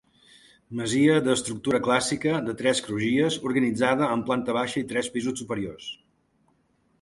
[0.77, 5.93] Masia d'estructura clàssica de tres crugies organitzada en planta baixa i tres pisos superiors.